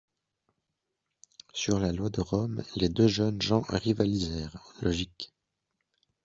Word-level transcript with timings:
Sur 1.53 1.79
la 1.79 1.91
loi 1.91 2.09
de 2.09 2.21
Rome, 2.21 2.63
les 2.75 2.89
deux 2.89 3.07
jeunes 3.07 3.39
gens 3.39 3.59
rivalisèrent, 3.69 4.57
logiques. 4.81 5.31